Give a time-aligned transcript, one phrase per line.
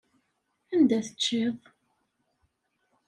[0.73, 1.57] Anda teččiḍ?